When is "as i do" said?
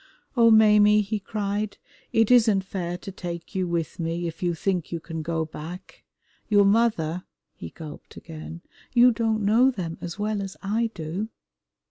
10.41-11.29